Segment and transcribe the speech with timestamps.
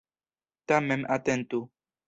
[0.67, 1.59] Tamen atentu!